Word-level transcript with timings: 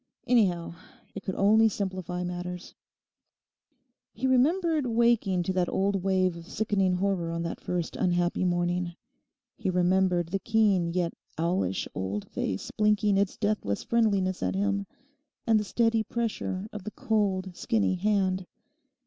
Anyhow, 0.25 0.73
it 1.13 1.21
could 1.21 1.35
only 1.35 1.69
simplify 1.69 2.23
matters. 2.23 2.73
He 4.13 4.25
remembered 4.25 4.87
waking 4.87 5.43
to 5.43 5.53
that 5.53 5.69
old 5.69 6.01
wave 6.01 6.35
of 6.35 6.47
sickening 6.47 6.95
horror 6.95 7.29
on 7.29 7.43
the 7.43 7.53
first 7.57 7.95
unhappy 7.95 8.43
morning; 8.43 8.95
he 9.57 9.69
remembered 9.69 10.29
the 10.29 10.39
keen 10.39 10.91
yet 10.91 11.13
owlish 11.37 11.87
old 11.93 12.27
face 12.31 12.71
blinking 12.71 13.15
its 13.19 13.37
deathless 13.37 13.83
friendliness 13.83 14.41
at 14.41 14.55
him, 14.55 14.87
and 15.45 15.59
the 15.59 15.63
steady 15.63 16.01
pressure 16.01 16.65
of 16.73 16.83
the 16.83 16.89
cold, 16.89 17.55
skinny 17.55 17.93
hand. 17.93 18.47